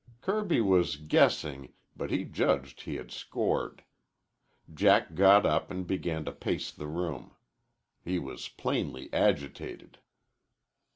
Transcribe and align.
Kirby 0.21 0.61
was 0.61 0.95
guessing, 0.95 1.73
but 1.95 2.09
he 2.09 2.25
judged 2.25 2.81
he 2.81 2.95
had 2.95 3.11
scored. 3.11 3.83
Jack 4.73 5.13
got 5.13 5.45
up 5.45 5.69
and 5.69 5.85
began 5.85 6.25
to 6.25 6.31
pace 6.31 6.71
the 6.71 6.87
room. 6.87 7.35
He 8.03 8.17
was 8.17 8.47
plainly 8.47 9.13
agitated. 9.13 9.99